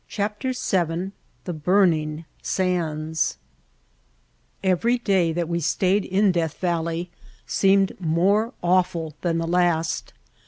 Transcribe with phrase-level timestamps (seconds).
[0.09, 0.29] VII
[1.43, 3.37] The Burning Sands
[4.63, 7.11] EVERY day that we stayed in Death Val ley
[7.45, 10.11] seemed more awful than the last.